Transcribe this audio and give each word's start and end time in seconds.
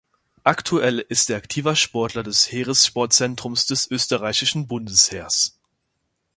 Aktuell 0.43 0.97
ist 0.97 1.29
er 1.29 1.37
aktiver 1.37 1.75
Sportler 1.75 2.23
des 2.23 2.51
Heeressportzentrums 2.51 3.67
des 3.67 3.85
Österreichischen 3.91 4.65
Bundesheers. 4.65 5.59